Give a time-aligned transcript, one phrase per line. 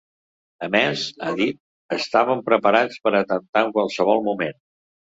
[0.67, 1.61] A més –ha dit–,
[1.97, 4.61] estaven preparats per a atemptar en qualsevol moment.